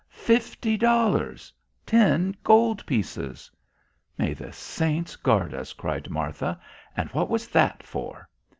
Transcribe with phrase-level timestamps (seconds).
[0.09, 1.53] Fifty dollars!
[1.85, 3.51] Ten gold pieces!"
[4.17, 6.59] "May the saints guard us," cried Martha.
[6.97, 8.27] "And what was that for?"